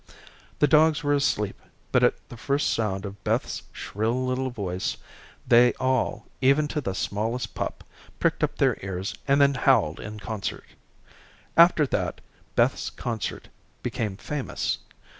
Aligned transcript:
The 0.57 0.67
dogs 0.67 1.03
were 1.03 1.13
asleep, 1.13 1.61
but 1.91 2.03
at 2.03 2.15
the 2.29 2.35
first 2.35 2.71
sound 2.73 3.05
of 3.05 3.23
Beth's 3.23 3.61
shrill 3.71 4.25
little 4.25 4.49
voice, 4.49 4.97
they 5.47 5.73
all, 5.73 6.25
even 6.41 6.67
to 6.69 6.81
the 6.81 6.95
smallest 6.95 7.53
pup, 7.53 7.83
pricked 8.19 8.43
up 8.43 8.55
their 8.55 8.79
ears, 8.81 9.13
and 9.27 9.39
then 9.39 9.53
howled 9.53 9.99
in 9.99 10.19
concert. 10.19 10.65
After 11.55 11.85
that 11.85 12.19
Beth's 12.55 12.89
concert 12.89 13.49
became 13.83 14.17
famous. 14.17 14.79